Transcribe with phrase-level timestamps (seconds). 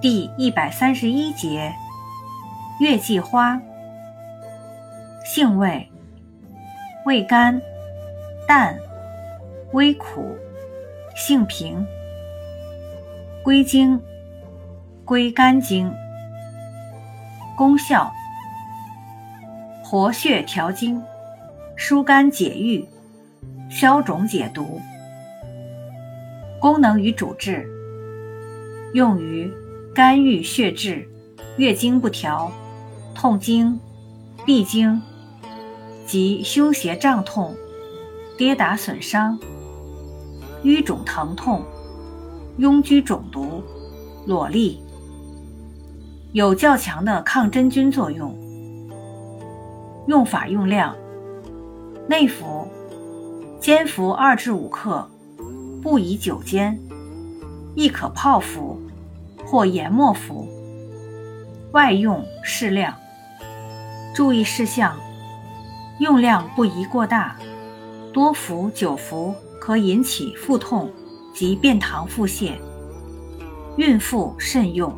[0.00, 1.74] 第一百三十一节，
[2.78, 3.60] 月季花，
[5.24, 5.90] 性味，
[7.04, 7.60] 味甘，
[8.46, 8.78] 淡，
[9.72, 10.36] 微苦，
[11.16, 11.84] 性平。
[13.42, 14.00] 归经，
[15.04, 15.92] 归肝经。
[17.56, 18.12] 功效，
[19.82, 21.02] 活血调经，
[21.74, 22.86] 疏肝解郁，
[23.68, 24.80] 消肿解毒。
[26.60, 27.68] 功能与主治，
[28.94, 29.52] 用于。
[29.98, 31.08] 肝郁血滞、
[31.56, 32.52] 月经不调、
[33.16, 33.80] 痛经、
[34.46, 35.02] 闭经
[36.06, 37.52] 及胸胁胀痛、
[38.36, 39.36] 跌打损伤、
[40.62, 41.64] 瘀肿疼痛、
[42.60, 43.60] 痈疽肿毒、
[44.24, 44.76] 裸痢，
[46.30, 48.32] 有较强的抗真菌作用。
[50.06, 50.94] 用法用量：
[52.08, 52.68] 内服，
[53.58, 55.10] 煎服二至五克，
[55.82, 56.80] 不宜久煎，
[57.74, 58.80] 亦可泡服。
[59.50, 60.46] 或研末服
[61.72, 62.94] 外用适量
[64.14, 64.94] 注意事项
[66.00, 67.36] 用量不宜过大
[68.12, 70.90] 多服久服可引起腹痛
[71.34, 72.52] 及便溏腹泻
[73.78, 74.92] 孕妇慎用。